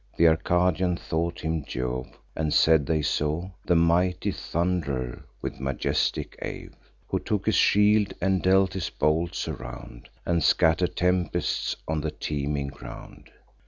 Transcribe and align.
Th' 0.17 0.21
Arcadians 0.21 0.99
thought 0.99 1.41
him 1.41 1.63
Jove; 1.63 2.09
and 2.35 2.51
said 2.51 2.87
they 2.87 3.03
saw 3.03 3.51
The 3.65 3.75
mighty 3.75 4.31
Thund'rer 4.31 5.23
with 5.43 5.59
majestic 5.59 6.35
awe, 6.41 6.73
Who 7.09 7.19
took 7.19 7.45
his 7.45 7.53
shield, 7.53 8.11
and 8.19 8.41
dealt 8.41 8.73
his 8.73 8.89
bolts 8.89 9.47
around, 9.47 10.09
And 10.25 10.43
scatter'd 10.43 10.95
tempests 10.95 11.75
on 11.87 12.01
the 12.01 12.09
teeming 12.09 12.69
ground. 12.69 13.29